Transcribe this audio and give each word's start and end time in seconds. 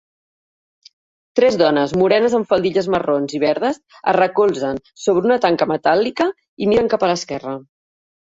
Tres 1.39 1.57
dones 1.61 1.93
morenes 2.01 2.35
amb 2.37 2.49
faldilles 2.53 2.87
marrons 2.95 3.35
i 3.41 3.43
verdes 3.43 3.77
es 4.13 4.17
recolzen 4.19 4.81
sobre 5.05 5.29
una 5.31 5.39
tanca 5.45 5.69
metàl·lica 5.75 6.29
i 6.65 6.71
miren 6.73 6.91
cap 6.97 7.07
a 7.09 7.13
l'esquerra. 7.15 7.57